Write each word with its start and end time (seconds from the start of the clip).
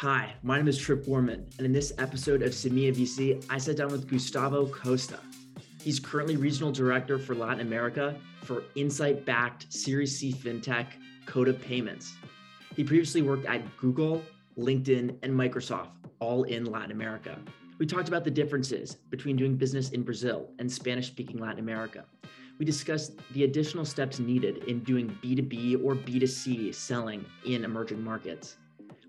Hi, 0.00 0.34
my 0.42 0.58
name 0.58 0.68
is 0.68 0.76
Trip 0.76 1.06
Gorman, 1.06 1.46
and 1.56 1.64
in 1.64 1.72
this 1.72 1.94
episode 1.96 2.42
of 2.42 2.52
Semilla 2.52 2.94
VC, 2.94 3.42
I 3.48 3.56
sat 3.56 3.78
down 3.78 3.90
with 3.90 4.06
Gustavo 4.06 4.66
Costa. 4.66 5.18
He's 5.80 5.98
currently 5.98 6.36
regional 6.36 6.70
director 6.70 7.18
for 7.18 7.34
Latin 7.34 7.60
America 7.60 8.14
for 8.42 8.64
insight 8.74 9.24
backed 9.24 9.72
Series 9.72 10.14
C 10.14 10.34
fintech 10.34 10.88
Coda 11.24 11.54
Payments. 11.54 12.12
He 12.74 12.84
previously 12.84 13.22
worked 13.22 13.46
at 13.46 13.62
Google, 13.78 14.22
LinkedIn, 14.58 15.16
and 15.22 15.32
Microsoft, 15.32 15.88
all 16.20 16.42
in 16.42 16.66
Latin 16.66 16.90
America. 16.90 17.38
We 17.78 17.86
talked 17.86 18.08
about 18.08 18.22
the 18.22 18.30
differences 18.30 18.96
between 19.08 19.34
doing 19.36 19.56
business 19.56 19.92
in 19.92 20.02
Brazil 20.02 20.50
and 20.58 20.70
Spanish 20.70 21.06
speaking 21.06 21.38
Latin 21.38 21.60
America. 21.60 22.04
We 22.58 22.66
discussed 22.66 23.12
the 23.32 23.44
additional 23.44 23.86
steps 23.86 24.18
needed 24.18 24.64
in 24.64 24.80
doing 24.80 25.18
B2B 25.24 25.82
or 25.82 25.94
B2C 25.94 26.74
selling 26.74 27.24
in 27.46 27.64
emerging 27.64 28.04
markets. 28.04 28.56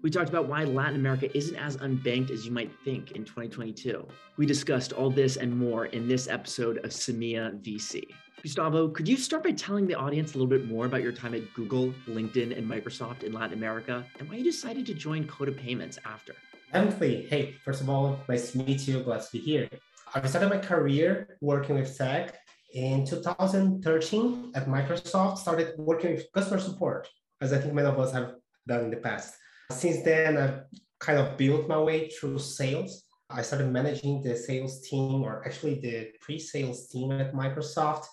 We 0.03 0.11
talked 0.11 0.29
about 0.29 0.47
why 0.47 0.63
Latin 0.63 0.95
America 0.95 1.35
isn't 1.35 1.55
as 1.55 1.77
unbanked 1.77 2.29
as 2.29 2.45
you 2.45 2.51
might 2.51 2.71
think 2.85 3.13
in 3.13 3.25
2022. 3.25 4.07
We 4.37 4.45
discussed 4.45 4.93
all 4.93 5.09
this 5.09 5.37
and 5.37 5.57
more 5.57 5.87
in 5.87 6.07
this 6.07 6.27
episode 6.27 6.77
of 6.85 6.91
Semilla 6.91 7.59
VC. 7.63 8.03
Gustavo, 8.43 8.89
could 8.89 9.07
you 9.07 9.17
start 9.17 9.43
by 9.43 9.51
telling 9.51 9.87
the 9.87 9.95
audience 9.95 10.35
a 10.35 10.37
little 10.37 10.49
bit 10.49 10.67
more 10.67 10.85
about 10.85 11.01
your 11.01 11.11
time 11.11 11.33
at 11.33 11.51
Google, 11.55 11.95
LinkedIn, 12.07 12.55
and 12.55 12.69
Microsoft 12.69 13.23
in 13.23 13.33
Latin 13.33 13.57
America 13.57 14.05
and 14.19 14.29
why 14.29 14.35
you 14.35 14.43
decided 14.43 14.85
to 14.85 14.93
join 14.93 15.25
Coda 15.25 15.51
Payments 15.51 15.97
after? 16.05 16.35
Definitely. 16.71 17.25
Hey, 17.25 17.55
first 17.65 17.81
of 17.81 17.89
all, 17.89 18.19
nice 18.29 18.51
to 18.51 18.59
meet 18.59 18.87
you. 18.87 19.01
Glad 19.01 19.21
to 19.21 19.31
be 19.31 19.39
here. 19.39 19.67
I 20.13 20.25
started 20.27 20.49
my 20.49 20.59
career 20.59 21.37
working 21.41 21.75
with 21.75 21.97
tech 21.97 22.37
in 22.75 23.03
2013 23.03 24.51
at 24.53 24.67
Microsoft, 24.67 25.39
started 25.39 25.73
working 25.79 26.11
with 26.11 26.31
customer 26.33 26.59
support, 26.59 27.09
as 27.41 27.51
I 27.51 27.57
think 27.57 27.73
many 27.73 27.87
of 27.87 27.99
us 27.99 28.11
have 28.13 28.35
done 28.67 28.85
in 28.85 28.91
the 28.91 28.97
past. 28.97 29.33
Since 29.71 30.03
then, 30.03 30.37
I've 30.37 30.61
kind 30.99 31.19
of 31.19 31.37
built 31.37 31.67
my 31.67 31.77
way 31.77 32.09
through 32.09 32.39
sales. 32.39 33.03
I 33.29 33.41
started 33.41 33.71
managing 33.71 34.23
the 34.23 34.35
sales 34.35 34.87
team, 34.87 35.23
or 35.23 35.45
actually 35.45 35.79
the 35.79 36.11
pre 36.21 36.39
sales 36.39 36.87
team 36.87 37.11
at 37.11 37.33
Microsoft. 37.33 38.05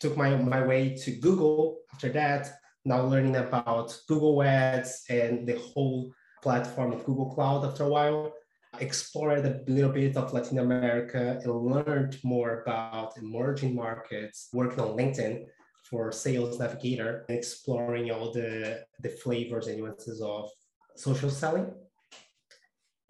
Took 0.00 0.16
my, 0.16 0.34
my 0.36 0.64
way 0.64 0.96
to 0.96 1.10
Google 1.12 1.78
after 1.92 2.08
that, 2.10 2.50
now 2.84 3.02
learning 3.02 3.36
about 3.36 3.96
Google 4.08 4.42
Ads 4.42 5.04
and 5.08 5.46
the 5.46 5.58
whole 5.58 6.12
platform 6.42 6.92
of 6.92 7.04
Google 7.04 7.30
Cloud 7.34 7.64
after 7.64 7.84
a 7.84 7.88
while. 7.88 8.32
Explored 8.80 9.44
a 9.44 9.60
little 9.66 9.90
bit 9.90 10.16
of 10.16 10.32
Latin 10.32 10.58
America 10.58 11.40
and 11.42 11.52
learned 11.52 12.18
more 12.22 12.62
about 12.62 13.16
emerging 13.16 13.74
markets, 13.74 14.48
working 14.52 14.80
on 14.80 14.96
LinkedIn 14.96 15.46
for 15.88 16.12
Sales 16.12 16.58
Navigator, 16.58 17.24
exploring 17.28 18.10
all 18.10 18.30
the, 18.32 18.84
the 19.00 19.08
flavors 19.08 19.68
and 19.68 19.78
nuances 19.78 20.20
of 20.20 20.50
social 20.98 21.30
selling. 21.30 21.72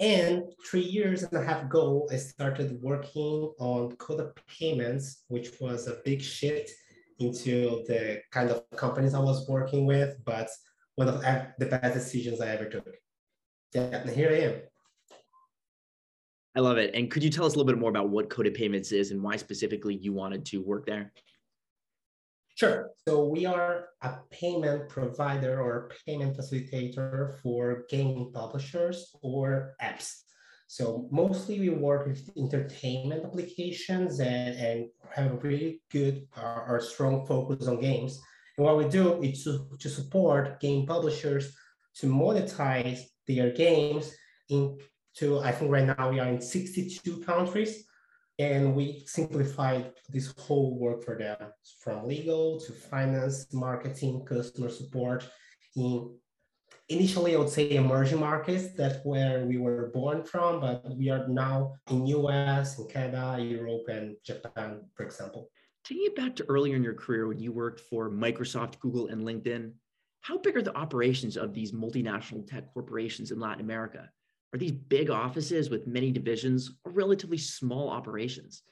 And 0.01 0.45
three 0.65 0.83
years 0.83 1.25
and 1.25 1.33
a 1.33 1.45
half 1.45 1.65
ago, 1.65 2.09
I 2.13 2.17
started 2.17 2.81
working 2.81 3.53
on 3.59 3.97
Coda 3.97 4.33
Payments, 4.47 5.25
which 5.29 5.61
was 5.61 5.89
a 5.89 5.99
big 6.05 6.23
shift 6.23 6.71
into 7.19 7.83
the 7.89 8.21
kind 8.31 8.51
of 8.51 8.63
companies 8.77 9.15
I 9.15 9.19
was 9.19 9.49
working 9.49 9.87
with, 9.87 10.17
but 10.25 10.49
one 10.95 11.09
of 11.09 11.21
the 11.21 11.67
best 11.67 11.95
decisions 11.95 12.41
I 12.41 12.49
ever 12.49 12.67
took. 12.67 12.95
Yeah, 13.75 13.83
and 13.83 14.11
here 14.11 14.31
I 14.31 14.39
am. 14.41 14.55
I 16.57 16.61
love 16.61 16.79
it. 16.79 16.95
And 16.95 17.11
could 17.11 17.25
you 17.25 17.31
tell 17.31 17.45
us 17.45 17.55
a 17.55 17.59
little 17.59 17.71
bit 17.71 17.79
more 17.79 17.91
about 17.91 18.09
what 18.09 18.31
Coda 18.31 18.51
Payments 18.51 18.93
is 18.93 19.11
and 19.11 19.23
why 19.23 19.37
specifically 19.37 19.97
you 19.97 20.13
wanted 20.13 20.45
to 20.47 20.59
work 20.59 20.87
there? 20.87 21.13
Sure. 22.59 22.91
So 23.07 23.25
we 23.25 23.47
are 23.47 23.91
a 24.03 24.17
payment 24.31 24.89
provider 24.89 25.63
or 25.63 25.93
payment 26.05 26.37
facilitator 26.37 27.39
for 27.41 27.85
gaming 27.89 28.33
publishers 28.35 29.15
or 29.23 29.77
apps. 29.81 30.23
So 30.67 31.09
mostly 31.13 31.61
we 31.61 31.69
work 31.69 32.09
with 32.09 32.29
entertainment 32.37 33.25
applications 33.25 34.19
and, 34.19 34.59
and 34.59 34.87
have 35.15 35.35
a 35.35 35.37
really 35.37 35.83
good 35.93 36.27
uh, 36.37 36.65
or 36.67 36.81
strong 36.81 37.25
focus 37.27 37.69
on 37.69 37.81
games. 37.81 38.21
And 38.57 38.67
what 38.67 38.77
we 38.77 38.89
do 38.89 39.23
is 39.23 39.45
to, 39.45 39.69
to 39.79 39.89
support 39.89 40.59
game 40.59 40.85
publishers 40.85 41.55
to 41.99 42.07
monetize 42.09 43.03
their 43.29 43.53
games 43.53 44.13
into, 44.49 45.39
I 45.39 45.53
think 45.53 45.71
right 45.71 45.87
now 45.87 46.11
we 46.11 46.19
are 46.19 46.27
in 46.27 46.41
62 46.41 47.21
countries 47.21 47.85
and 48.39 48.75
we 48.75 49.03
simplified 49.07 49.93
this 50.09 50.33
whole 50.39 50.79
work 50.79 51.05
for 51.05 51.19
them 51.19 51.53
from 51.81 52.07
legal 52.07 52.61
to 52.61 52.73
finance, 52.73 53.53
marketing, 53.53 54.25
customer 54.25 54.69
support 54.69 55.29
in 55.77 56.15
initially 56.89 57.35
I 57.35 57.39
would 57.39 57.51
say 57.51 57.73
emerging 57.73 58.21
markets, 58.21 58.69
that's 58.77 59.05
where 59.05 59.45
we 59.45 59.59
were 59.59 59.91
born 59.93 60.25
from, 60.25 60.61
but 60.61 60.85
we 60.97 61.11
are 61.11 61.29
now 61.29 61.75
in 61.91 62.07
US, 62.07 62.79
in 62.79 62.89
Canada, 62.89 63.43
Europe, 63.43 63.89
and 63.89 64.17
Japan, 64.25 64.83
for 64.95 65.05
example. 65.05 65.51
Taking 65.85 66.07
it 66.07 66.17
back 66.17 66.37
to 66.37 66.47
earlier 66.49 66.77
in 66.77 66.83
your 66.83 66.95
career 66.95 67.29
when 67.29 67.39
you 67.39 67.53
worked 67.53 67.81
for 67.81 68.11
Microsoft, 68.11 68.79
Google, 68.81 69.09
and 69.09 69.23
LinkedIn, 69.23 69.73
how 70.23 70.39
big 70.39 70.57
are 70.57 70.63
the 70.63 70.77
operations 70.77 71.37
of 71.37 71.55
these 71.55 71.73
multinational 71.73 72.47
tech 72.47 72.73
corporations 72.73 73.31
in 73.31 73.39
Latin 73.39 73.61
America? 73.61 74.11
Are 74.53 74.59
these 74.59 74.73
big 74.73 75.11
offices 75.11 75.69
with 75.69 75.87
many 75.87 76.11
divisions 76.11 76.71
or 76.85 76.93
relatively 76.93 77.39
small 77.39 77.91
operations? 77.91 78.63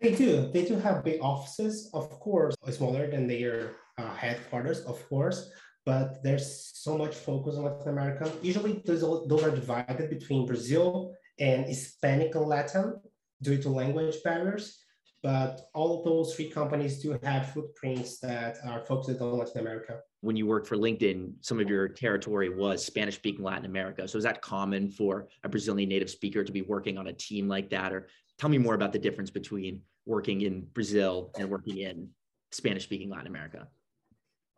They 0.00 0.14
do. 0.14 0.50
They 0.52 0.64
do 0.64 0.76
have 0.76 1.04
big 1.04 1.20
offices, 1.20 1.90
of 1.92 2.08
course, 2.18 2.56
smaller 2.70 3.08
than 3.10 3.26
their 3.28 3.76
uh, 3.98 4.14
headquarters, 4.14 4.80
of 4.80 5.06
course, 5.08 5.50
but 5.84 6.22
there's 6.22 6.72
so 6.74 6.96
much 6.96 7.14
focus 7.14 7.56
on 7.56 7.64
Latin 7.64 7.88
America. 7.88 8.32
Usually, 8.42 8.82
those, 8.84 9.02
those 9.28 9.42
are 9.44 9.50
divided 9.50 10.10
between 10.10 10.46
Brazil 10.46 11.14
and 11.38 11.66
Hispanic 11.66 12.34
and 12.34 12.46
Latin 12.46 13.00
due 13.42 13.60
to 13.62 13.68
language 13.68 14.16
barriers. 14.24 14.78
But 15.22 15.60
all 15.72 15.98
of 15.98 16.04
those 16.04 16.34
three 16.34 16.50
companies 16.50 17.00
do 17.00 17.16
have 17.22 17.52
footprints 17.52 18.18
that 18.20 18.56
are 18.66 18.84
focused 18.84 19.20
on 19.20 19.38
Latin 19.38 19.60
America 19.60 20.00
when 20.22 20.36
you 20.36 20.46
worked 20.46 20.68
for 20.68 20.76
LinkedIn, 20.76 21.32
some 21.40 21.60
of 21.60 21.68
your 21.68 21.88
territory 21.88 22.48
was 22.48 22.84
Spanish 22.84 23.16
speaking 23.16 23.44
Latin 23.44 23.66
America. 23.66 24.06
So 24.06 24.16
is 24.16 24.24
that 24.24 24.40
common 24.40 24.88
for 24.88 25.26
a 25.42 25.48
Brazilian 25.48 25.88
native 25.88 26.08
speaker 26.08 26.44
to 26.44 26.52
be 26.52 26.62
working 26.62 26.96
on 26.96 27.08
a 27.08 27.12
team 27.12 27.48
like 27.48 27.68
that? 27.70 27.92
Or 27.92 28.06
tell 28.38 28.48
me 28.48 28.56
more 28.56 28.74
about 28.74 28.92
the 28.92 29.00
difference 29.00 29.30
between 29.30 29.82
working 30.06 30.42
in 30.42 30.62
Brazil 30.74 31.32
and 31.36 31.50
working 31.50 31.78
in 31.78 32.08
Spanish 32.52 32.84
speaking 32.84 33.10
Latin 33.10 33.26
America. 33.26 33.66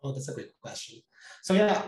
Oh, 0.02 0.12
that's 0.12 0.28
a 0.28 0.34
great 0.34 0.52
question. 0.60 1.00
So 1.42 1.54
yeah, 1.54 1.82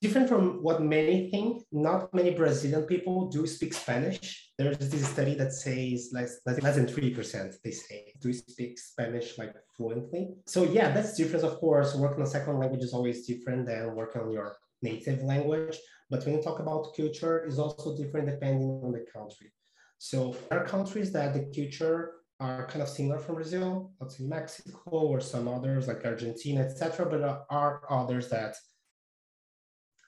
different 0.00 0.28
from 0.28 0.62
what 0.62 0.82
many 0.82 1.30
think, 1.30 1.62
not 1.72 2.12
many 2.14 2.30
Brazilian 2.30 2.82
people 2.82 3.28
do 3.28 3.46
speak 3.46 3.74
Spanish. 3.74 4.50
There's 4.56 4.78
this 4.78 5.08
study 5.08 5.34
that 5.34 5.52
says 5.52 6.10
less, 6.12 6.40
less 6.46 6.76
than 6.76 6.86
3%, 6.86 7.54
they 7.62 7.70
say, 7.70 8.12
do 8.20 8.32
speak 8.32 8.78
Spanish 8.78 9.36
like 9.36 9.54
fluently. 9.76 10.34
So 10.46 10.64
yeah, 10.64 10.92
that's 10.92 11.16
different, 11.16 11.44
of 11.44 11.58
course. 11.58 11.94
Working 11.94 12.20
on 12.20 12.26
second 12.26 12.58
language 12.58 12.82
is 12.82 12.94
always 12.94 13.26
different 13.26 13.66
than 13.66 13.94
working 13.94 14.22
on 14.22 14.30
your 14.30 14.56
native 14.82 15.22
language. 15.22 15.76
But 16.10 16.24
when 16.24 16.36
you 16.36 16.42
talk 16.42 16.60
about 16.60 16.94
culture, 16.96 17.44
is 17.44 17.58
also 17.58 17.96
different 17.96 18.28
depending 18.28 18.80
on 18.84 18.92
the 18.92 19.04
country. 19.12 19.52
So 19.98 20.36
there 20.50 20.60
are 20.60 20.66
countries 20.66 21.12
that 21.12 21.34
the 21.34 21.50
culture 21.54 22.12
are 22.40 22.66
kind 22.66 22.82
of 22.82 22.88
similar 22.88 23.18
from 23.18 23.36
Brazil, 23.36 23.92
let's 24.00 24.18
say 24.18 24.24
Mexico 24.24 24.90
or 24.90 25.20
some 25.20 25.48
others 25.48 25.88
like 25.88 26.04
Argentina, 26.04 26.60
etc. 26.60 27.06
But 27.06 27.20
there 27.20 27.40
are 27.48 27.82
others 27.88 28.28
that 28.28 28.56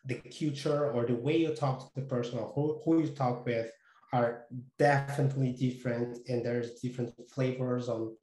the 0.07 0.15
culture 0.39 0.91
or 0.93 1.05
the 1.05 1.15
way 1.15 1.37
you 1.37 1.55
talk 1.55 1.81
to 1.81 2.01
the 2.01 2.07
person 2.07 2.39
or 2.39 2.53
who, 2.55 2.81
who 2.85 3.03
you 3.03 3.09
talk 3.09 3.45
with 3.45 3.71
are 4.13 4.45
definitely 4.79 5.53
different 5.53 6.19
and 6.29 6.45
there's 6.45 6.81
different 6.81 7.13
flavors 7.31 7.89
on 7.89 8.17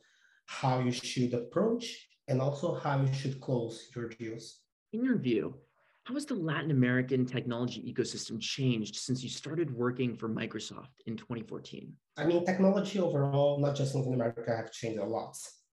how 0.46 0.80
you 0.80 0.92
should 0.92 1.34
approach 1.34 2.08
and 2.28 2.42
also 2.42 2.76
how 2.76 3.02
you 3.02 3.14
should 3.14 3.40
close 3.42 3.90
your 3.96 4.10
deals. 4.10 4.62
In 4.94 5.04
your 5.04 5.18
view, 5.18 5.56
how 6.06 6.14
has 6.16 6.26
the 6.26 6.36
Latin 6.36 6.72
American 6.72 7.26
technology 7.26 7.82
ecosystem 7.94 8.40
changed 8.40 8.96
since 8.96 9.24
you 9.24 9.30
started 9.30 9.74
working 9.74 10.16
for 10.16 10.28
Microsoft 10.28 11.00
in 11.06 11.16
2014? 11.16 11.94
I 12.18 12.26
mean, 12.26 12.46
technology 12.46 13.00
overall, 13.00 13.60
not 13.60 13.76
just 13.76 13.94
in 13.94 14.02
Latin 14.02 14.16
America, 14.16 14.56
have 14.56 14.72
changed 14.72 15.00
a 15.00 15.06
lot 15.06 15.36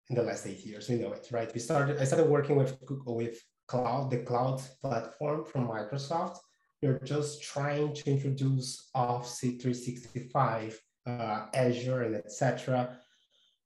in 0.10 0.16
the 0.16 0.24
last 0.24 0.46
eight 0.46 0.66
years. 0.66 0.90
We 0.90 0.96
know 0.96 1.14
it, 1.14 1.28
right? 1.32 1.54
We 1.54 1.60
started. 1.60 2.00
I 2.00 2.04
started 2.04 2.28
working 2.28 2.58
with 2.58 2.78
Google, 2.86 3.16
with 3.16 3.42
cloud, 3.68 4.10
the 4.10 4.18
cloud 4.18 4.62
platform 4.82 5.46
from 5.46 5.68
Microsoft. 5.68 6.38
You're 6.82 7.00
just 7.00 7.42
trying 7.42 7.94
to 7.96 8.12
introduce 8.12 8.90
Office 8.94 9.40
365, 9.40 10.80
uh, 11.06 11.46
Azure, 11.54 12.04
and 12.04 12.16
etc. 12.16 12.98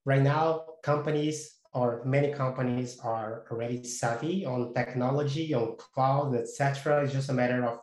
Right 0.05 0.21
now, 0.21 0.65
companies 0.83 1.61
or 1.73 2.03
many 2.05 2.33
companies 2.33 2.99
are 2.99 3.45
already 3.51 3.83
savvy 3.83 4.45
on 4.45 4.73
technology, 4.73 5.53
on 5.53 5.77
cloud, 5.77 6.35
etc. 6.35 7.03
It's 7.03 7.13
just 7.13 7.29
a 7.29 7.33
matter 7.33 7.63
of 7.65 7.79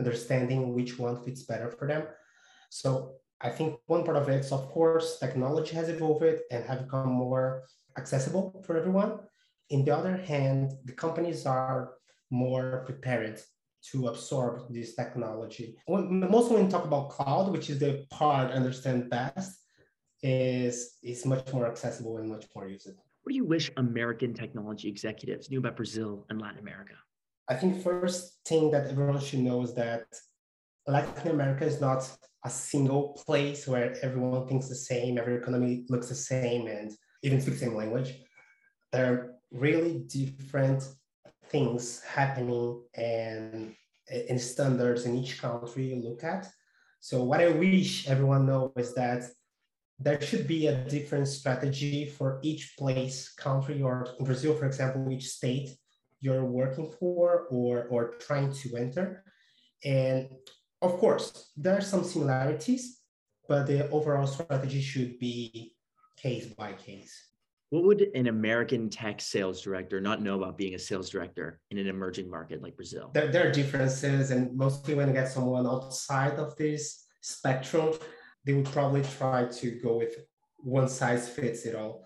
understanding 0.00 0.74
which 0.74 0.98
one 0.98 1.22
fits 1.22 1.42
better 1.44 1.70
for 1.70 1.86
them. 1.86 2.04
So 2.70 3.14
I 3.40 3.50
think 3.50 3.78
one 3.86 4.04
part 4.04 4.16
of 4.16 4.28
it 4.28 4.40
is, 4.44 4.52
of 4.52 4.68
course, 4.68 5.18
technology 5.18 5.74
has 5.76 5.88
evolved 5.88 6.40
and 6.50 6.64
have 6.64 6.84
become 6.84 7.08
more 7.08 7.64
accessible 7.96 8.62
for 8.66 8.76
everyone. 8.76 9.20
In 9.70 9.84
the 9.84 9.94
other 9.94 10.16
hand, 10.16 10.72
the 10.84 10.92
companies 10.92 11.46
are 11.46 11.94
more 12.30 12.82
prepared 12.86 13.40
to 13.90 14.08
absorb 14.08 14.72
this 14.72 14.94
technology. 14.94 15.76
When, 15.86 16.20
mostly 16.30 16.56
when 16.56 16.66
we 16.66 16.70
talk 16.70 16.84
about 16.84 17.10
cloud, 17.10 17.52
which 17.52 17.70
is 17.70 17.78
the 17.78 18.06
part 18.10 18.50
I 18.50 18.54
understand 18.54 19.10
best, 19.10 19.58
is 20.22 20.96
is 21.02 21.24
much 21.24 21.52
more 21.52 21.66
accessible 21.66 22.18
and 22.18 22.28
much 22.28 22.46
more 22.54 22.66
usable. 22.66 23.04
What 23.22 23.30
do 23.30 23.36
you 23.36 23.44
wish 23.44 23.70
American 23.76 24.34
technology 24.34 24.88
executives 24.88 25.50
knew 25.50 25.60
about 25.60 25.76
Brazil 25.76 26.26
and 26.28 26.40
Latin 26.40 26.58
America? 26.58 26.94
I 27.48 27.54
think 27.54 27.82
first 27.82 28.40
thing 28.44 28.70
that 28.72 28.88
everyone 28.88 29.20
should 29.20 29.40
know 29.40 29.62
is 29.62 29.74
that 29.74 30.06
Latin 30.86 31.30
America 31.30 31.64
is 31.64 31.80
not 31.80 32.10
a 32.44 32.50
single 32.50 33.20
place 33.24 33.66
where 33.68 33.96
everyone 34.02 34.46
thinks 34.48 34.68
the 34.68 34.74
same, 34.74 35.18
every 35.18 35.36
economy 35.36 35.84
looks 35.88 36.08
the 36.08 36.14
same, 36.14 36.66
and 36.66 36.90
even 37.22 37.40
speaks 37.40 37.60
the 37.60 37.66
same 37.66 37.76
language. 37.76 38.14
There 38.92 39.12
are 39.12 39.34
really 39.50 39.98
different 40.06 40.82
things 41.46 42.02
happening 42.02 42.82
and 42.94 43.74
in 44.10 44.38
standards 44.38 45.04
in 45.04 45.16
each 45.16 45.40
country 45.40 45.94
you 45.94 45.96
look 45.96 46.24
at. 46.24 46.48
So 47.00 47.24
what 47.24 47.40
I 47.40 47.48
wish 47.48 48.08
everyone 48.08 48.46
know 48.46 48.72
is 48.76 48.94
that 48.94 49.24
there 49.98 50.20
should 50.20 50.46
be 50.46 50.68
a 50.68 50.84
different 50.88 51.28
strategy 51.28 52.06
for 52.06 52.38
each 52.42 52.76
place, 52.78 53.32
country, 53.34 53.82
or 53.82 54.06
in 54.18 54.24
Brazil, 54.24 54.54
for 54.54 54.66
example, 54.66 55.10
each 55.10 55.28
state 55.28 55.70
you're 56.20 56.44
working 56.44 56.90
for 56.98 57.46
or, 57.50 57.84
or 57.90 58.14
trying 58.18 58.52
to 58.52 58.76
enter. 58.76 59.24
And 59.84 60.28
of 60.82 60.98
course, 60.98 61.50
there 61.56 61.76
are 61.76 61.80
some 61.80 62.04
similarities, 62.04 63.00
but 63.48 63.66
the 63.66 63.88
overall 63.90 64.26
strategy 64.26 64.80
should 64.80 65.18
be 65.18 65.74
case 66.16 66.46
by 66.46 66.72
case. 66.72 67.14
What 67.70 67.84
would 67.84 68.00
an 68.14 68.28
American 68.28 68.88
tech 68.88 69.20
sales 69.20 69.60
director 69.60 70.00
not 70.00 70.22
know 70.22 70.36
about 70.40 70.56
being 70.56 70.74
a 70.74 70.78
sales 70.78 71.10
director 71.10 71.60
in 71.70 71.76
an 71.76 71.86
emerging 71.86 72.30
market 72.30 72.62
like 72.62 72.76
Brazil? 72.76 73.10
There, 73.12 73.28
there 73.28 73.48
are 73.48 73.52
differences, 73.52 74.30
and 74.30 74.56
mostly 74.56 74.94
when 74.94 75.08
you 75.08 75.12
get 75.12 75.28
someone 75.28 75.66
outside 75.66 76.38
of 76.38 76.56
this 76.56 77.04
spectrum, 77.20 77.92
they 78.44 78.54
would 78.54 78.64
probably 78.64 79.02
try 79.02 79.44
to 79.46 79.70
go 79.82 79.98
with 79.98 80.14
one 80.56 80.88
size 80.88 81.28
fits 81.28 81.66
it 81.66 81.74
all. 81.74 82.04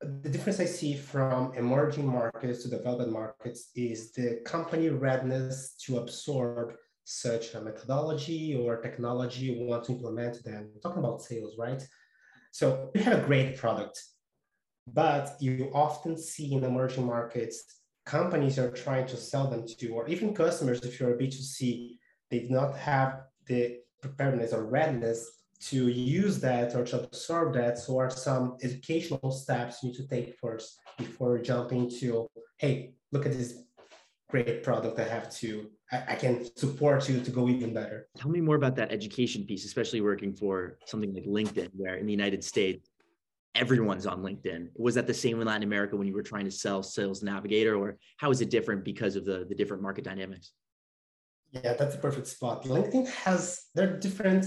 The 0.00 0.28
difference 0.28 0.58
I 0.58 0.64
see 0.64 0.94
from 0.94 1.54
emerging 1.54 2.08
markets 2.08 2.64
to 2.64 2.68
developed 2.68 3.12
markets 3.12 3.70
is 3.76 4.10
the 4.10 4.40
company 4.44 4.88
readiness 4.88 5.76
to 5.86 5.98
absorb 5.98 6.72
such 7.04 7.54
a 7.54 7.60
methodology 7.60 8.56
or 8.56 8.82
technology 8.82 9.44
you 9.44 9.64
want 9.64 9.84
to 9.84 9.92
implement 9.92 10.42
them. 10.42 10.70
talking 10.82 10.98
about 10.98 11.22
sales, 11.22 11.54
right? 11.56 11.86
So 12.50 12.90
you 12.96 13.02
have 13.02 13.22
a 13.22 13.26
great 13.26 13.56
product, 13.56 14.02
but 14.86 15.36
you 15.40 15.70
often 15.74 16.16
see 16.18 16.52
in 16.54 16.64
emerging 16.64 17.06
markets, 17.06 17.64
companies 18.04 18.58
are 18.58 18.70
trying 18.70 19.06
to 19.06 19.16
sell 19.16 19.48
them 19.48 19.64
to, 19.66 19.88
or 19.90 20.08
even 20.08 20.34
customers, 20.34 20.80
if 20.80 20.98
you're 20.98 21.14
a 21.14 21.18
B2C, 21.18 21.98
they 22.30 22.40
do 22.40 22.48
not 22.50 22.76
have 22.76 23.22
the 23.46 23.78
preparedness 24.00 24.52
or 24.52 24.64
readiness 24.64 25.42
to 25.60 25.88
use 25.88 26.40
that 26.40 26.74
or 26.74 26.84
to 26.84 27.04
absorb 27.04 27.54
that. 27.54 27.78
So 27.78 27.98
are 27.98 28.10
some 28.10 28.56
educational 28.62 29.30
steps 29.30 29.82
you 29.82 29.90
need 29.90 29.96
to 29.96 30.08
take 30.08 30.36
first 30.40 30.80
before 30.98 31.38
jumping 31.38 31.88
to, 32.00 32.28
hey, 32.58 32.94
look 33.12 33.26
at 33.26 33.32
this 33.32 33.62
great 34.28 34.62
product 34.62 34.98
I 34.98 35.04
have 35.04 35.30
to, 35.36 35.70
I, 35.92 36.04
I, 36.08 36.14
can 36.14 36.46
support 36.56 37.06
you 37.06 37.20
to 37.20 37.30
go 37.30 37.48
even 37.50 37.74
better. 37.74 38.08
Tell 38.16 38.30
me 38.30 38.40
more 38.40 38.56
about 38.56 38.74
that 38.76 38.90
education 38.90 39.44
piece, 39.44 39.66
especially 39.66 40.00
working 40.00 40.32
for 40.32 40.78
something 40.86 41.12
like 41.12 41.26
LinkedIn, 41.26 41.68
where 41.76 41.96
in 41.96 42.06
the 42.06 42.12
United 42.12 42.42
States, 42.42 42.88
everyone's 43.54 44.06
on 44.06 44.22
LinkedIn. 44.22 44.68
Was 44.76 44.94
that 44.94 45.06
the 45.06 45.14
same 45.14 45.40
in 45.40 45.46
Latin 45.46 45.62
America 45.62 45.96
when 45.96 46.06
you 46.06 46.14
were 46.14 46.22
trying 46.22 46.44
to 46.44 46.50
sell 46.50 46.82
Sales 46.82 47.22
Navigator, 47.22 47.76
or 47.76 47.98
how 48.16 48.30
is 48.30 48.40
it 48.40 48.50
different 48.50 48.84
because 48.84 49.16
of 49.16 49.24
the, 49.24 49.46
the 49.48 49.54
different 49.54 49.82
market 49.82 50.04
dynamics? 50.04 50.52
Yeah, 51.50 51.74
that's 51.74 51.94
a 51.94 51.98
perfect 51.98 52.26
spot. 52.26 52.64
LinkedIn 52.64 53.08
has, 53.08 53.66
there 53.74 53.92
are 53.92 53.98
different 53.98 54.46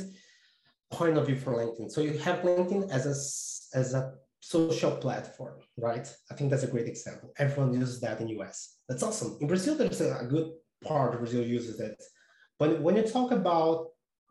point 0.92 1.18
of 1.18 1.28
view 1.28 1.36
for 1.36 1.54
LinkedIn. 1.54 1.92
So 1.92 2.02
you 2.02 2.18
have 2.19 2.40
LinkedIn 2.40 2.90
as 2.90 3.06
a, 3.06 3.78
as 3.78 3.94
a 3.94 4.13
social 4.40 4.92
platform, 4.92 5.60
right? 5.78 6.12
I 6.31 6.34
think 6.34 6.50
that's 6.50 6.63
a 6.63 6.68
great 6.68 6.88
example. 6.88 7.31
Everyone 7.38 7.74
uses 7.74 8.00
that 8.02 8.22
in 8.22 8.28
US. 8.40 8.78
That's 8.90 9.04
awesome. 9.04 9.38
In 9.40 9.48
Brazil, 9.48 9.75
there's 9.75 10.02
a 10.02 10.28
good 10.28 10.52
part 10.84 11.13
of 11.13 11.19
Brazil 11.19 11.44
uses 11.44 11.80
it. 11.80 12.02
But 12.57 12.81
when 12.81 12.96
you 12.96 13.04
talk 13.04 13.31
about 13.31 13.88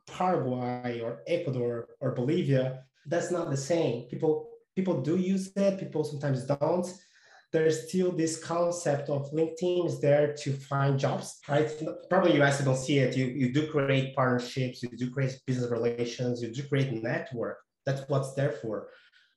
Paraguay 0.06 1.00
or 1.00 1.22
Ecuador 1.26 1.88
or 2.00 2.12
Bolivia, 2.12 2.84
that's 3.06 3.30
not 3.30 3.50
the 3.50 3.56
same. 3.56 4.08
People 4.08 4.48
people 4.74 5.00
do 5.00 5.16
use 5.16 5.52
it, 5.56 5.78
people 5.78 6.04
sometimes 6.04 6.44
don't 6.44 6.86
there's 7.54 7.88
still 7.88 8.10
this 8.10 8.42
concept 8.42 9.08
of 9.08 9.30
LinkedIn 9.30 9.86
is 9.86 10.00
there 10.00 10.34
to 10.42 10.52
find 10.52 10.98
jobs, 10.98 11.38
right? 11.48 11.70
Probably 12.10 12.32
you 12.32 12.40
guys 12.40 12.58
don't 12.58 12.76
see 12.76 12.98
it. 12.98 13.16
You, 13.16 13.26
you 13.26 13.52
do 13.52 13.68
create 13.68 14.16
partnerships, 14.16 14.82
you 14.82 14.88
do 14.88 15.08
create 15.08 15.40
business 15.46 15.70
relations, 15.70 16.42
you 16.42 16.48
do 16.48 16.64
create 16.64 16.92
network. 17.00 17.58
That's 17.86 18.02
what's 18.08 18.34
there 18.34 18.50
for. 18.50 18.88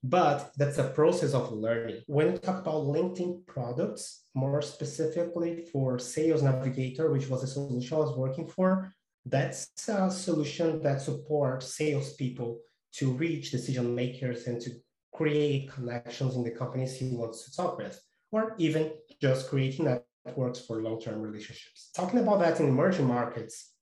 But 0.04 0.52
that's 0.58 0.80
a 0.80 0.90
process 0.90 1.36
of 1.36 1.52
learning. 1.52 2.02
When 2.08 2.32
you 2.32 2.38
talk 2.40 2.62
about 2.62 2.86
LinkedIn 2.86 3.46
products, 3.46 4.24
more 4.34 4.64
specifically 4.64 5.68
for 5.72 6.00
Sales 6.00 6.42
Navigator, 6.42 7.12
which 7.12 7.30
was 7.30 7.44
a 7.44 7.48
solution 7.48 7.98
I 7.98 8.00
was 8.00 8.18
working 8.18 8.48
for, 8.48 8.96
that's 9.28 9.70
a 9.88 10.10
solution 10.10 10.82
that 10.82 11.02
supports 11.02 11.78
salespeople 11.78 12.62
to 12.94 13.12
reach 13.12 13.52
decision 13.52 13.94
makers 13.94 14.48
and 14.48 14.60
to 14.62 14.72
create 15.18 15.72
connections 15.72 16.36
in 16.36 16.44
the 16.44 16.52
companies 16.52 16.96
he 16.96 17.16
wants 17.16 17.44
to 17.44 17.56
talk 17.56 17.78
with 17.78 18.00
or 18.32 18.54
even 18.60 18.92
just 19.20 19.50
creating 19.50 19.86
networks 20.26 20.60
for 20.60 20.82
long-term 20.82 21.20
relationships. 21.22 21.90
Talking 21.96 22.20
about 22.20 22.40
that 22.40 22.60
in 22.60 22.68
emerging 22.68 23.08
markets, 23.08 23.74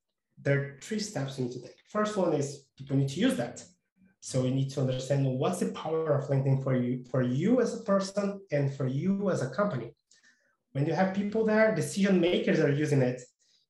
there 0.42 0.60
are 0.60 0.80
three 0.82 1.00
steps 1.00 1.38
you 1.38 1.46
need 1.46 1.54
to 1.54 1.62
take. 1.62 1.76
First 1.90 2.16
one 2.16 2.34
is 2.34 2.68
people 2.78 2.96
need 2.96 3.10
to 3.10 3.20
use 3.20 3.36
that. 3.36 3.64
So 4.22 4.44
you 4.44 4.52
need 4.52 4.72
to 4.72 4.82
understand 4.82 5.28
what's 5.28 5.60
the 5.60 5.72
power 5.72 6.18
of 6.18 6.30
LinkedIn 6.30 6.64
for 6.64 6.76
you, 6.76 7.04
for 7.12 7.22
you 7.22 7.62
as 7.62 7.74
a 7.74 7.84
person 7.84 8.40
and 8.52 8.74
for 8.74 8.88
you 8.88 9.30
as 9.30 9.42
a 9.42 9.50
company. 9.50 9.94
When 10.72 10.86
you 10.86 10.94
have 10.94 11.14
people 11.14 11.46
there, 11.46 11.76
decision 11.76 12.20
makers 12.20 12.60
are 12.60 12.72
using 12.72 13.02
it. 13.02 13.22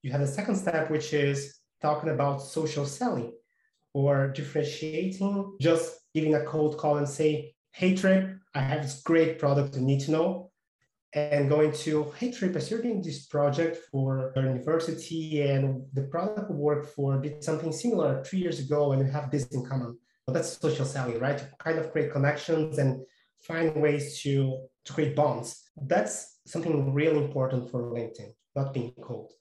You 0.03 0.11
have 0.11 0.21
the 0.21 0.27
second 0.27 0.55
step, 0.55 0.91
which 0.91 1.13
is 1.13 1.59
talking 1.81 2.09
about 2.09 2.41
social 2.41 2.85
selling 2.85 3.33
or 3.93 4.27
differentiating, 4.29 5.57
just 5.59 5.99
giving 6.13 6.35
a 6.35 6.43
cold 6.43 6.77
call 6.77 6.97
and 6.97 7.09
say, 7.09 7.54
hey, 7.75 7.93
Trip, 7.93 8.37
I 8.53 8.61
have 8.61 8.83
this 8.83 9.01
great 9.01 9.37
product 9.37 9.75
you 9.75 9.81
need 9.81 9.99
to 10.05 10.11
know 10.11 10.49
and 11.11 11.49
going 11.49 11.73
to, 11.73 12.09
hey, 12.17 12.31
Trippus, 12.31 12.71
you're 12.71 12.81
doing 12.81 13.01
this 13.01 13.25
project 13.25 13.79
for 13.91 14.31
your 14.33 14.45
university 14.45 15.41
and 15.41 15.83
the 15.91 16.03
product 16.03 16.49
we 16.49 16.55
work 16.55 16.87
for 16.87 17.19
did 17.19 17.43
something 17.43 17.73
similar 17.73 18.23
three 18.23 18.39
years 18.39 18.59
ago 18.61 18.93
and 18.93 19.05
you 19.05 19.11
have 19.11 19.29
this 19.29 19.47
in 19.47 19.65
common. 19.65 19.97
Well, 20.25 20.33
that's 20.33 20.57
social 20.57 20.85
selling, 20.85 21.19
right? 21.19 21.37
To 21.37 21.49
kind 21.59 21.77
of 21.77 21.91
create 21.91 22.13
connections 22.13 22.77
and 22.77 23.01
find 23.41 23.75
ways 23.75 24.21
to, 24.21 24.67
to 24.85 24.93
create 24.93 25.13
bonds. 25.13 25.61
That's 25.75 26.39
something 26.47 26.93
really 26.93 27.25
important 27.25 27.69
for 27.69 27.91
LinkedIn, 27.91 28.31
not 28.55 28.73
being 28.73 28.93
cold 29.01 29.33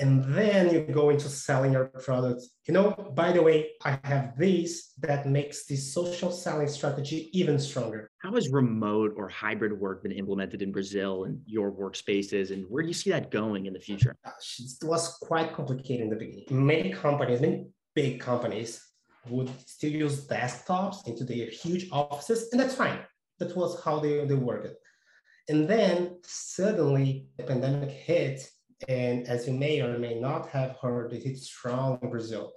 and 0.00 0.24
then 0.32 0.72
you 0.72 0.80
go 0.82 1.10
into 1.10 1.28
selling 1.28 1.72
your 1.72 1.86
product. 1.86 2.42
You 2.66 2.74
know, 2.74 2.90
by 3.14 3.32
the 3.32 3.42
way, 3.42 3.70
I 3.84 3.98
have 4.04 4.36
this 4.38 4.92
that 4.98 5.26
makes 5.26 5.66
this 5.66 5.92
social 5.92 6.30
selling 6.30 6.68
strategy 6.68 7.30
even 7.32 7.58
stronger. 7.58 8.10
How 8.18 8.32
has 8.34 8.48
remote 8.50 9.14
or 9.16 9.28
hybrid 9.28 9.72
work 9.72 10.04
been 10.04 10.12
implemented 10.12 10.62
in 10.62 10.70
Brazil 10.70 11.24
and 11.24 11.40
your 11.46 11.72
workspaces, 11.72 12.52
and 12.52 12.64
where 12.68 12.82
do 12.82 12.88
you 12.88 12.94
see 12.94 13.10
that 13.10 13.30
going 13.30 13.66
in 13.66 13.72
the 13.72 13.80
future? 13.80 14.14
It 14.24 14.86
was 14.86 15.18
quite 15.20 15.52
complicated 15.52 16.02
in 16.02 16.10
the 16.10 16.16
beginning. 16.16 16.44
Many 16.50 16.92
companies, 16.92 17.40
many 17.40 17.66
big 17.94 18.20
companies, 18.20 18.80
would 19.28 19.50
still 19.68 19.92
use 19.92 20.26
desktops 20.26 21.06
into 21.08 21.24
their 21.24 21.50
huge 21.50 21.88
offices, 21.90 22.48
and 22.52 22.60
that's 22.60 22.74
fine. 22.74 23.00
That 23.38 23.56
was 23.56 23.82
how 23.82 23.98
they, 23.98 24.24
they 24.24 24.34
worked. 24.34 24.74
And 25.48 25.66
then 25.66 26.18
suddenly 26.24 27.28
the 27.36 27.44
pandemic 27.44 27.90
hit 27.90 28.48
and 28.86 29.26
as 29.26 29.46
you 29.46 29.54
may 29.54 29.80
or 29.80 29.98
may 29.98 30.20
not 30.20 30.48
have 30.50 30.76
heard, 30.80 31.12
it 31.12 31.24
is 31.24 31.46
strong 31.50 31.98
in 32.02 32.10
Brazil 32.10 32.52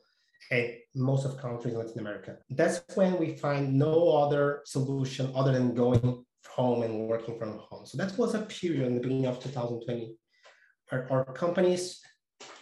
and 0.51 0.73
most 0.95 1.25
of 1.25 1.37
countries 1.37 1.73
in 1.73 1.79
Latin 1.79 1.99
America. 1.99 2.37
That's 2.49 2.81
when 2.95 3.17
we 3.17 3.37
find 3.37 3.73
no 3.73 4.09
other 4.09 4.61
solution 4.65 5.31
other 5.33 5.53
than 5.53 5.73
going 5.73 6.25
home 6.47 6.83
and 6.83 7.07
working 7.07 7.39
from 7.39 7.57
home. 7.57 7.85
So 7.85 7.97
that 7.97 8.17
was 8.17 8.35
a 8.35 8.41
period 8.41 8.87
in 8.87 8.95
the 8.95 8.99
beginning 8.99 9.25
of 9.25 9.39
2020. 9.39 10.15
Our, 10.91 11.07
our 11.09 11.33
companies 11.33 12.01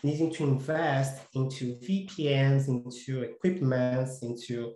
needing 0.03 0.31
to 0.33 0.43
invest 0.43 1.19
into 1.33 1.77
VPNs, 1.79 2.67
into 2.67 3.23
equipments, 3.23 4.21
into 4.21 4.73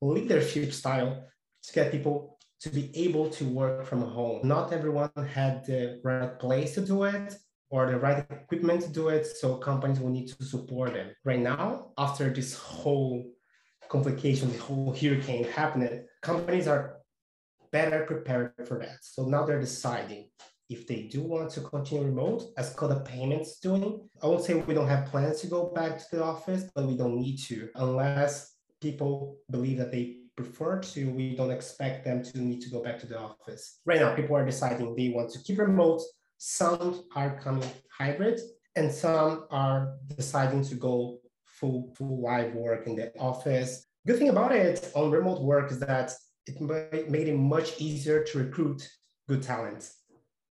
leadership 0.00 0.72
style 0.72 1.24
to 1.62 1.72
get 1.72 1.92
people 1.92 2.38
to 2.60 2.70
be 2.70 2.90
able 2.94 3.28
to 3.30 3.44
work 3.44 3.86
from 3.86 4.02
home. 4.02 4.46
Not 4.46 4.72
everyone 4.72 5.10
had 5.32 5.64
the 5.64 6.00
right 6.04 6.38
place 6.38 6.74
to 6.74 6.80
do 6.82 7.04
it, 7.04 7.34
or 7.72 7.90
the 7.90 7.98
right 7.98 8.24
equipment 8.30 8.82
to 8.82 8.90
do 8.90 9.08
it. 9.08 9.26
So 9.26 9.56
companies 9.56 9.98
will 9.98 10.10
need 10.10 10.28
to 10.28 10.44
support 10.44 10.92
them. 10.92 11.08
Right 11.24 11.40
now, 11.40 11.92
after 11.96 12.28
this 12.28 12.54
whole 12.54 13.24
complication, 13.88 14.52
the 14.52 14.58
whole 14.58 14.94
hurricane 14.94 15.44
happened, 15.44 16.04
companies 16.20 16.68
are 16.68 16.98
better 17.72 18.04
prepared 18.04 18.52
for 18.68 18.78
that. 18.78 18.98
So 19.00 19.24
now 19.24 19.46
they're 19.46 19.58
deciding 19.58 20.28
if 20.68 20.86
they 20.86 21.02
do 21.02 21.22
want 21.22 21.50
to 21.50 21.60
continue 21.62 22.04
remote, 22.04 22.44
as 22.56 22.74
Coda 22.74 23.00
Payments 23.00 23.58
doing. 23.58 24.08
I 24.22 24.26
won't 24.26 24.44
say 24.44 24.54
we 24.54 24.74
don't 24.74 24.88
have 24.88 25.06
plans 25.06 25.40
to 25.40 25.46
go 25.46 25.72
back 25.74 25.98
to 25.98 26.16
the 26.16 26.22
office, 26.22 26.64
but 26.74 26.86
we 26.86 26.96
don't 26.96 27.16
need 27.16 27.38
to 27.48 27.68
unless 27.74 28.56
people 28.80 29.36
believe 29.50 29.78
that 29.78 29.92
they 29.92 30.16
prefer 30.36 30.78
to. 30.80 31.10
We 31.10 31.36
don't 31.36 31.50
expect 31.50 32.04
them 32.04 32.22
to 32.22 32.40
need 32.40 32.60
to 32.62 32.70
go 32.70 32.82
back 32.82 32.98
to 33.00 33.06
the 33.06 33.18
office. 33.18 33.80
Right 33.86 34.00
now, 34.00 34.14
people 34.14 34.36
are 34.36 34.44
deciding 34.44 34.94
they 34.94 35.08
want 35.08 35.30
to 35.32 35.38
keep 35.40 35.58
remote. 35.58 36.02
Some 36.44 37.04
are 37.14 37.38
coming 37.38 37.70
hybrid, 37.96 38.40
and 38.74 38.90
some 38.90 39.46
are 39.52 39.94
deciding 40.16 40.64
to 40.64 40.74
go 40.74 41.20
full 41.44 41.94
full 41.96 42.20
live 42.20 42.52
work 42.54 42.88
in 42.88 42.96
the 42.96 43.16
office. 43.16 43.86
Good 44.08 44.18
thing 44.18 44.30
about 44.30 44.50
it 44.50 44.90
on 44.96 45.12
remote 45.12 45.42
work 45.42 45.70
is 45.70 45.78
that 45.78 46.12
it 46.48 46.60
made 47.08 47.28
it 47.28 47.36
much 47.36 47.80
easier 47.80 48.24
to 48.24 48.38
recruit 48.40 48.82
good 49.28 49.44
talent. 49.44 49.88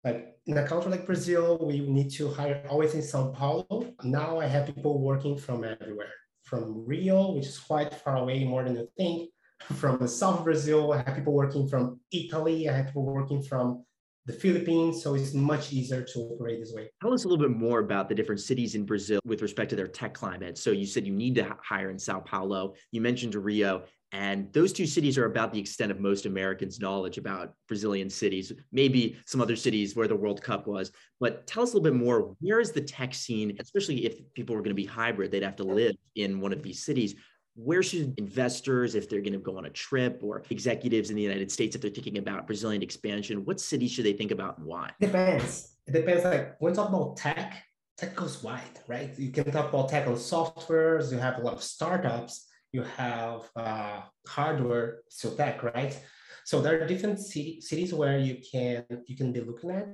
Like 0.02 0.34
in 0.46 0.58
a 0.58 0.66
country 0.66 0.90
like 0.90 1.06
Brazil, 1.06 1.64
we 1.64 1.78
need 1.78 2.10
to 2.14 2.32
hire 2.32 2.66
always 2.68 2.94
in 2.94 3.02
Sao 3.02 3.28
Paulo. 3.28 3.94
Now 4.02 4.40
I 4.40 4.46
have 4.46 4.66
people 4.66 4.98
working 4.98 5.38
from 5.38 5.62
everywhere, 5.62 6.14
from 6.42 6.84
Rio, 6.84 7.30
which 7.30 7.46
is 7.46 7.60
quite 7.60 7.94
far 7.94 8.16
away, 8.16 8.42
more 8.42 8.64
than 8.64 8.74
you 8.74 8.88
think, 8.98 9.30
from 9.80 9.98
the 9.98 10.08
south 10.08 10.42
Brazil. 10.42 10.92
I 10.92 10.96
have 11.02 11.14
people 11.14 11.32
working 11.32 11.68
from 11.68 12.00
Italy. 12.10 12.68
I 12.68 12.76
have 12.76 12.86
people 12.86 13.06
working 13.06 13.40
from 13.40 13.85
the 14.26 14.32
Philippines. 14.32 15.02
So 15.02 15.14
it's 15.14 15.34
much 15.34 15.72
easier 15.72 16.02
to 16.02 16.18
operate 16.20 16.60
this 16.60 16.72
way. 16.74 16.90
Tell 17.00 17.14
us 17.14 17.24
a 17.24 17.28
little 17.28 17.48
bit 17.48 17.56
more 17.56 17.78
about 17.78 18.08
the 18.08 18.14
different 18.14 18.40
cities 18.40 18.74
in 18.74 18.84
Brazil 18.84 19.20
with 19.24 19.40
respect 19.40 19.70
to 19.70 19.76
their 19.76 19.86
tech 19.86 20.14
climate. 20.14 20.58
So 20.58 20.72
you 20.72 20.86
said 20.86 21.06
you 21.06 21.14
need 21.14 21.36
to 21.36 21.56
hire 21.62 21.90
in 21.90 21.98
Sao 21.98 22.20
Paulo. 22.20 22.74
You 22.90 23.00
mentioned 23.00 23.34
Rio. 23.34 23.84
And 24.12 24.52
those 24.52 24.72
two 24.72 24.86
cities 24.86 25.18
are 25.18 25.26
about 25.26 25.52
the 25.52 25.58
extent 25.58 25.90
of 25.90 25.98
most 25.98 26.26
Americans' 26.26 26.80
knowledge 26.80 27.18
about 27.18 27.54
Brazilian 27.66 28.08
cities, 28.08 28.52
maybe 28.70 29.16
some 29.26 29.40
other 29.40 29.56
cities 29.56 29.96
where 29.96 30.06
the 30.06 30.14
World 30.14 30.40
Cup 30.40 30.66
was. 30.66 30.92
But 31.18 31.46
tell 31.46 31.64
us 31.64 31.72
a 31.72 31.76
little 31.76 31.90
bit 31.90 32.00
more. 32.00 32.34
Where 32.40 32.60
is 32.60 32.70
the 32.70 32.80
tech 32.80 33.14
scene, 33.14 33.56
especially 33.60 34.06
if 34.06 34.32
people 34.34 34.54
were 34.54 34.62
going 34.62 34.70
to 34.70 34.82
be 34.82 34.86
hybrid, 34.86 35.32
they'd 35.32 35.42
have 35.42 35.56
to 35.56 35.64
live 35.64 35.96
in 36.14 36.40
one 36.40 36.52
of 36.52 36.62
these 36.62 36.84
cities. 36.84 37.16
Where 37.56 37.82
should 37.82 38.14
investors, 38.18 38.94
if 38.94 39.08
they're 39.08 39.22
going 39.22 39.32
to 39.32 39.38
go 39.38 39.58
on 39.58 39.64
a 39.64 39.70
trip, 39.70 40.20
or 40.22 40.42
executives 40.50 41.10
in 41.10 41.16
the 41.16 41.22
United 41.22 41.50
States, 41.50 41.74
if 41.74 41.82
they're 41.82 41.90
thinking 41.90 42.18
about 42.18 42.46
Brazilian 42.46 42.82
expansion, 42.82 43.44
what 43.44 43.60
cities 43.60 43.90
should 43.92 44.04
they 44.04 44.12
think 44.12 44.30
about 44.30 44.58
and 44.58 44.66
why? 44.66 44.90
Depends. 45.00 45.76
It 45.86 45.92
depends. 45.92 46.24
Like 46.24 46.56
when 46.60 46.72
we 46.72 46.76
talk 46.76 46.90
about 46.90 47.16
tech, 47.16 47.62
tech 47.96 48.14
goes 48.14 48.42
wide, 48.42 48.78
right? 48.88 49.18
You 49.18 49.30
can 49.32 49.50
talk 49.50 49.70
about 49.70 49.88
tech 49.88 50.06
on 50.06 50.14
softwares. 50.14 51.10
You 51.10 51.18
have 51.18 51.38
a 51.38 51.42
lot 51.42 51.54
of 51.54 51.62
startups 51.62 52.46
you 52.76 52.82
have 52.82 53.48
uh, 53.56 54.02
hardware 54.26 55.02
so 55.08 55.30
tech, 55.30 55.62
right? 55.62 55.98
So 56.44 56.60
there 56.60 56.82
are 56.82 56.86
different 56.86 57.18
cities 57.18 57.92
where 57.92 58.18
you 58.18 58.36
can 58.52 58.84
you 59.06 59.16
can 59.16 59.32
be 59.32 59.40
looking 59.40 59.70
at. 59.70 59.92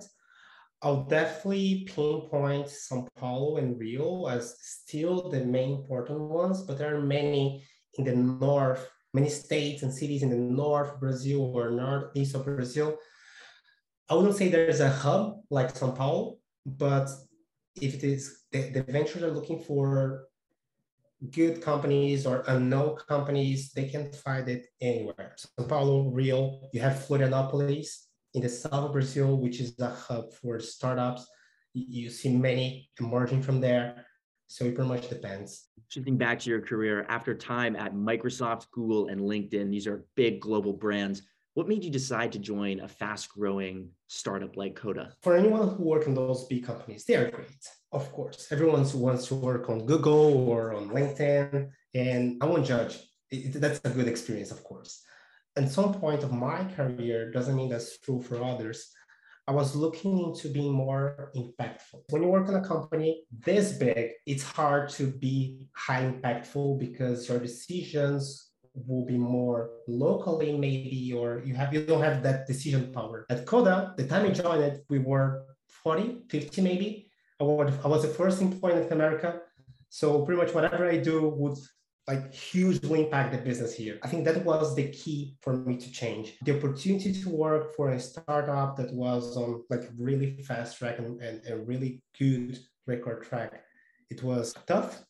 I'll 0.82 1.04
definitely 1.04 1.86
pinpoint 1.86 2.66
São 2.66 3.06
Paulo 3.14 3.58
and 3.58 3.78
Rio 3.78 4.26
as 4.26 4.56
still 4.60 5.30
the 5.30 5.44
main 5.44 5.76
important 5.76 6.18
ones, 6.18 6.62
but 6.62 6.76
there 6.76 6.96
are 6.96 7.00
many 7.00 7.64
in 7.98 8.04
the 8.04 8.16
north, 8.16 8.90
many 9.14 9.28
states 9.28 9.84
and 9.84 9.94
cities 9.94 10.24
in 10.24 10.30
the 10.30 10.36
north 10.36 10.98
Brazil 10.98 11.56
or 11.56 11.70
northeast 11.70 12.34
of 12.34 12.46
Brazil. 12.46 12.98
I 14.10 14.14
wouldn't 14.14 14.34
say 14.34 14.48
there's 14.48 14.80
a 14.80 14.90
hub 14.90 15.36
like 15.50 15.72
São 15.72 15.94
Paulo, 15.94 16.38
but 16.66 17.08
if 17.80 17.94
it 17.94 18.02
is 18.02 18.42
the, 18.50 18.70
the 18.70 18.82
ventures 18.82 19.22
are 19.22 19.30
looking 19.30 19.60
for 19.60 20.24
good 21.30 21.62
companies 21.62 22.26
or 22.26 22.42
unknown 22.48 22.96
companies, 23.08 23.70
they 23.72 23.88
can 23.88 24.12
find 24.12 24.48
it 24.48 24.66
anywhere. 24.80 25.36
Sao 25.36 25.64
Paulo, 25.64 26.10
Rio, 26.10 26.60
you 26.72 26.80
have 26.80 27.06
Florianopolis 27.06 28.06
in 28.34 28.42
the 28.42 28.48
south 28.48 28.72
of 28.72 28.92
Brazil, 28.92 29.36
which 29.36 29.60
is 29.60 29.78
a 29.78 29.90
hub 29.90 30.32
for 30.32 30.58
startups. 30.58 31.26
You 31.74 32.10
see 32.10 32.36
many 32.36 32.90
emerging 33.00 33.42
from 33.42 33.60
there. 33.60 34.06
So 34.46 34.64
it 34.66 34.74
pretty 34.74 34.88
much 34.88 35.08
depends. 35.08 35.68
Shifting 35.88 36.18
back 36.18 36.38
to 36.40 36.50
your 36.50 36.60
career, 36.60 37.06
after 37.08 37.34
time 37.34 37.74
at 37.76 37.94
Microsoft, 37.94 38.70
Google, 38.70 39.08
and 39.08 39.20
LinkedIn, 39.20 39.70
these 39.70 39.86
are 39.86 40.04
big 40.14 40.40
global 40.40 40.74
brands. 40.74 41.22
What 41.54 41.68
made 41.68 41.84
you 41.84 41.90
decide 41.90 42.32
to 42.32 42.38
join 42.38 42.80
a 42.80 42.88
fast 42.88 43.30
growing 43.30 43.90
startup 44.08 44.56
like 44.56 44.74
Coda? 44.74 45.14
For 45.22 45.36
anyone 45.36 45.68
who 45.68 45.84
works 45.84 46.06
in 46.06 46.14
those 46.14 46.46
big 46.46 46.64
companies, 46.64 47.04
they 47.04 47.16
are 47.16 47.30
great. 47.30 47.66
Of 47.92 48.10
course, 48.12 48.48
everyone 48.50 48.86
wants 48.94 49.28
to 49.28 49.34
work 49.34 49.68
on 49.68 49.84
Google 49.84 50.48
or 50.48 50.74
on 50.74 50.88
LinkedIn, 50.88 51.70
and 51.94 52.42
I 52.42 52.46
won't 52.46 52.66
judge. 52.66 52.98
It, 53.30 53.60
that's 53.60 53.80
a 53.84 53.90
good 53.90 54.08
experience, 54.08 54.50
of 54.50 54.64
course. 54.64 55.02
At 55.56 55.70
some 55.70 55.92
point 55.94 56.22
of 56.22 56.32
my 56.32 56.64
career, 56.76 57.30
doesn't 57.30 57.56
mean 57.56 57.68
that's 57.68 57.98
true 57.98 58.22
for 58.22 58.42
others. 58.42 58.90
I 59.46 59.52
was 59.52 59.74
looking 59.74 60.18
into 60.18 60.48
being 60.48 60.72
more 60.72 61.32
impactful. 61.36 62.04
When 62.10 62.22
you 62.22 62.28
work 62.28 62.48
in 62.48 62.54
a 62.54 62.64
company 62.64 63.24
this 63.44 63.72
big, 63.72 64.12
it's 64.26 64.44
hard 64.44 64.88
to 64.90 65.08
be 65.08 65.68
high 65.74 66.04
impactful 66.04 66.78
because 66.78 67.28
your 67.28 67.40
decisions 67.40 68.52
will 68.74 69.04
be 69.04 69.18
more 69.18 69.70
locally 69.86 70.56
maybe 70.56 71.12
or 71.12 71.42
you 71.44 71.54
have 71.54 71.74
you 71.74 71.84
don't 71.84 72.02
have 72.02 72.22
that 72.22 72.46
decision 72.46 72.90
power 72.92 73.26
at 73.28 73.44
coda 73.44 73.92
the 73.96 74.06
time 74.06 74.24
i 74.24 74.30
joined 74.30 74.62
it 74.62 74.82
we 74.88 74.98
were 74.98 75.44
40 75.66 76.22
50 76.30 76.62
maybe 76.62 77.10
i 77.40 77.44
was, 77.44 78.02
the 78.02 78.08
first 78.08 78.40
employee 78.40 78.80
in 78.80 78.92
america 78.92 79.40
so 79.90 80.24
pretty 80.24 80.40
much 80.40 80.54
whatever 80.54 80.88
i 80.88 80.96
do 80.96 81.28
would 81.28 81.58
like 82.08 82.34
hugely 82.34 83.04
impact 83.04 83.32
the 83.32 83.38
business 83.38 83.74
here. 83.74 83.98
I 84.02 84.08
think 84.08 84.24
that 84.24 84.44
was 84.44 84.74
the 84.74 84.88
key 84.88 85.36
for 85.40 85.56
me 85.56 85.76
to 85.76 85.92
change. 85.92 86.34
The 86.44 86.56
opportunity 86.56 87.12
to 87.22 87.28
work 87.30 87.76
for 87.76 87.90
a 87.90 88.00
startup 88.00 88.76
that 88.76 88.92
was 88.92 89.36
on 89.36 89.62
like 89.70 89.88
really 89.96 90.42
fast 90.42 90.78
track 90.78 90.98
and, 90.98 91.20
and 91.20 91.40
a 91.48 91.56
really 91.56 92.02
good 92.18 92.58
record 92.86 93.22
track 93.22 93.62
it 94.12 94.22
was 94.22 94.54
tough 94.66 95.02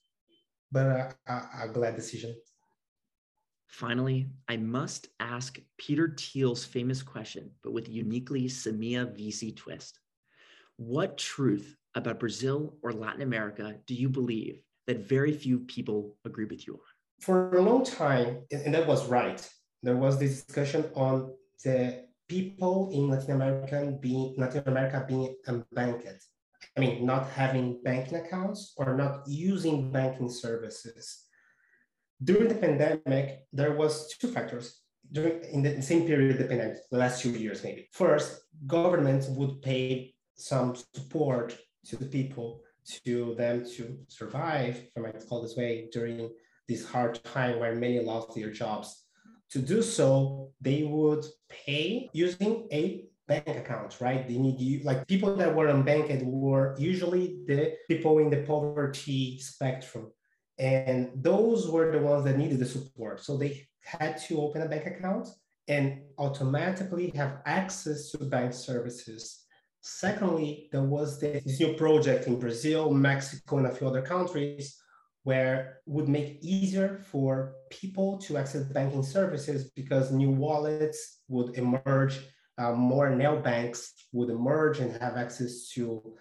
but 0.71 0.87
a, 0.87 1.15
a, 1.27 1.65
a 1.65 1.69
glad 1.69 1.97
decision. 1.97 2.35
Finally, 3.69 4.27
I 4.49 4.57
must 4.57 5.09
ask 5.21 5.59
Peter 5.77 6.15
Thiel's 6.19 6.65
famous 6.65 7.03
question, 7.03 7.51
but 7.63 7.73
with 7.73 7.89
uniquely 7.89 8.45
Semilla 8.45 9.07
VC 9.07 9.55
twist. 9.57 9.99
What 10.77 11.19
truth 11.19 11.77
about 11.95 12.21
Brazil 12.21 12.77
or 12.83 12.93
Latin 12.93 13.23
America 13.23 13.77
do 13.87 13.95
you 13.95 14.09
believe 14.09 14.63
that 14.87 15.09
very 15.09 15.33
few 15.33 15.61
people 15.61 16.17
agree 16.25 16.45
with 16.45 16.67
you 16.67 16.75
on? 16.75 16.81
For 17.21 17.57
a 17.57 17.63
long 17.63 17.85
time, 17.85 18.43
and 18.51 18.75
that 18.75 18.87
was 18.87 19.07
right, 19.09 19.41
there 19.83 19.97
was 19.97 20.19
this 20.19 20.43
discussion 20.43 20.91
on 20.95 21.35
the 21.65 22.05
people 22.29 22.91
in 22.93 23.09
Latin 23.09 23.33
America 23.33 23.97
being 24.01 24.35
Latin 24.37 24.65
America 24.67 25.05
being 25.07 25.35
unbanked. 25.47 26.25
I 26.77 26.81
mean, 26.81 27.05
not 27.05 27.29
having 27.31 27.81
banking 27.83 28.19
accounts 28.19 28.73
or 28.77 28.97
not 28.97 29.23
using 29.27 29.93
banking 29.93 30.31
services 30.31 31.27
during 32.25 32.49
the 32.49 32.55
pandemic, 32.55 33.47
there 33.53 33.73
was 33.73 34.09
two 34.17 34.29
factors 34.29 34.81
during 35.11 35.43
in 35.53 35.63
the 35.63 35.83
same 35.83 36.07
period 36.07 36.39
the 36.39 36.45
pandemic, 36.45 36.79
the 36.91 36.99
last 36.99 37.23
two 37.23 37.31
years 37.31 37.63
maybe. 37.65 37.89
First, 37.93 38.43
governments 38.67 39.29
would 39.29 39.63
pay 39.63 40.15
some 40.37 40.75
support 40.95 41.59
to 41.87 41.97
the 41.97 42.07
people 42.07 42.63
to 43.05 43.35
them 43.37 43.65
to 43.77 43.99
survive, 44.09 44.77
if 44.77 44.91
I 44.97 45.01
might 45.01 45.29
call 45.29 45.43
this 45.43 45.57
way, 45.57 45.89
during 45.93 46.31
this 46.69 46.85
hard 46.85 47.23
time 47.25 47.59
where 47.59 47.75
many 47.75 48.01
lost 48.01 48.35
their 48.35 48.51
jobs. 48.51 49.05
To 49.51 49.59
do 49.59 49.83
so, 49.83 50.53
they 50.61 50.83
would 50.83 51.25
pay 51.49 52.09
using 52.13 52.69
a 52.73 53.05
bank 53.29 53.49
account, 53.49 54.01
right? 54.01 54.27
They 54.27 54.39
need 54.39 54.61
you 54.61 54.83
like 54.85 55.07
people 55.07 55.37
that 55.37 55.55
were 55.55 55.67
unbanked 55.67 56.25
were 56.25 56.75
usually 56.79 57.39
the 57.47 57.75
people 57.89 58.19
in 58.19 58.31
the 58.31 58.43
poverty 58.43 59.39
spectrum. 59.39 60.11
And 60.59 61.11
those 61.15 61.69
were 61.69 61.91
the 61.91 61.99
ones 61.99 62.25
that 62.25 62.37
needed 62.37 62.59
the 62.59 62.67
support. 62.67 63.25
So 63.25 63.37
they 63.37 63.67
had 63.85 64.19
to 64.29 64.41
open 64.41 64.63
a 64.63 64.69
bank 64.69 64.87
account 64.87 65.29
and 65.69 66.03
automatically 66.19 67.11
have 67.15 67.39
access 67.47 68.11
to 68.11 68.19
bank 68.25 68.53
services. 68.53 69.42
Secondly, 69.83 70.69
there 70.71 70.85
was 70.85 71.19
this 71.19 71.59
new 71.59 71.75
project 71.75 72.29
in 72.29 72.39
Brazil, 72.39 72.93
Mexico, 72.93 73.59
and 73.59 73.67
a 73.67 73.75
few 73.75 73.89
other 73.89 74.01
countries 74.01 74.79
where 75.25 75.79
would 75.87 76.09
make 76.09 76.39
easier 76.41 77.01
for 77.11 77.55
people 77.71 78.17
to 78.19 78.37
access 78.37 78.65
banking 78.65 79.03
services 79.03 79.71
because 79.75 80.13
new 80.13 80.31
wallets 80.31 81.21
would 81.29 81.57
emerge, 81.57 82.21
uh, 82.59 82.73
more 82.73 83.11
banks 83.43 83.93
would 84.13 84.31
emerge 84.31 84.79
and 84.79 85.01
have 85.03 85.17
access 85.17 85.69
to 85.71 86.15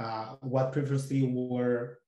uh, 0.00 0.34
what 0.40 0.72
previously 0.72 1.22
were 1.32 1.98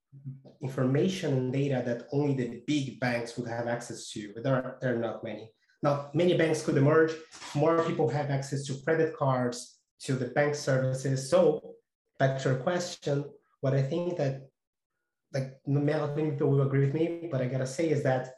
information 0.60 1.34
and 1.34 1.52
data 1.52 1.82
that 1.84 2.08
only 2.12 2.34
the 2.34 2.62
big 2.66 2.98
banks 2.98 3.36
would 3.36 3.48
have 3.48 3.68
access 3.68 4.10
to, 4.10 4.32
but 4.34 4.42
there 4.42 4.54
are, 4.54 4.78
there 4.80 4.94
are 4.94 4.98
not 4.98 5.22
many. 5.22 5.50
Now, 5.82 6.10
many 6.14 6.36
banks 6.36 6.62
could 6.64 6.76
emerge, 6.76 7.12
more 7.54 7.82
people 7.84 8.08
have 8.08 8.30
access 8.30 8.64
to 8.64 8.82
credit 8.84 9.14
cards, 9.16 9.75
to 10.02 10.14
the 10.14 10.26
bank 10.26 10.54
services. 10.54 11.30
So 11.30 11.74
back 12.18 12.40
to 12.42 12.50
your 12.50 12.58
question, 12.58 13.24
what 13.60 13.74
I 13.74 13.82
think 13.82 14.16
that, 14.18 14.48
like, 15.32 15.58
not 15.66 16.16
many 16.16 16.30
people 16.30 16.50
will 16.50 16.62
agree 16.62 16.86
with 16.86 16.94
me, 16.94 17.28
but 17.30 17.40
I 17.40 17.46
gotta 17.46 17.66
say 17.66 17.90
is 17.90 18.02
that 18.02 18.34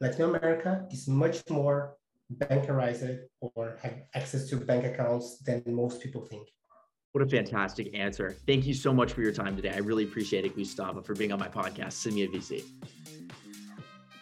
Latin 0.00 0.22
America 0.22 0.86
is 0.90 1.08
much 1.08 1.42
more 1.48 1.96
bankerized 2.34 3.18
or 3.40 3.78
have 3.82 3.94
access 4.14 4.48
to 4.48 4.56
bank 4.56 4.84
accounts 4.84 5.38
than 5.38 5.62
most 5.66 6.02
people 6.02 6.26
think. 6.26 6.48
What 7.12 7.22
a 7.22 7.28
fantastic 7.28 7.94
answer. 7.94 8.36
Thank 8.46 8.66
you 8.66 8.74
so 8.74 8.92
much 8.92 9.12
for 9.12 9.22
your 9.22 9.32
time 9.32 9.56
today. 9.56 9.72
I 9.74 9.78
really 9.78 10.04
appreciate 10.04 10.44
it, 10.44 10.54
Gustavo, 10.54 11.00
for 11.00 11.14
being 11.14 11.32
on 11.32 11.38
my 11.38 11.48
podcast, 11.48 11.94
Semilla 11.94 12.28
VC. 12.34 12.62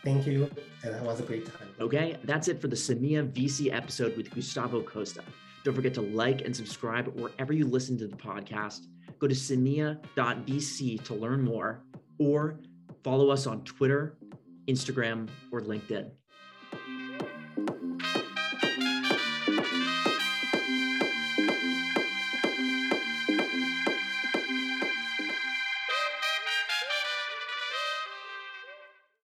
Thank 0.04 0.26
you. 0.26 0.48
And 0.84 0.94
that 0.94 1.02
was 1.02 1.18
a 1.18 1.24
great 1.24 1.46
time. 1.46 1.68
Okay, 1.80 2.18
that's 2.22 2.46
it 2.46 2.60
for 2.60 2.68
the 2.68 2.76
Semilla 2.76 3.28
VC 3.28 3.72
episode 3.72 4.16
with 4.16 4.30
Gustavo 4.32 4.80
Costa. 4.82 5.24
Don't 5.64 5.74
forget 5.74 5.94
to 5.94 6.02
like 6.02 6.42
and 6.42 6.54
subscribe 6.54 7.08
wherever 7.18 7.52
you 7.54 7.66
listen 7.66 7.96
to 7.98 8.06
the 8.06 8.16
podcast. 8.16 8.86
Go 9.18 9.26
to 9.26 9.34
semilla.vc 9.34 11.04
to 11.04 11.14
learn 11.14 11.42
more 11.42 11.82
or 12.18 12.60
follow 13.02 13.30
us 13.30 13.46
on 13.46 13.64
Twitter, 13.64 14.18
Instagram, 14.68 15.28
or 15.50 15.62
LinkedIn. 15.62 16.10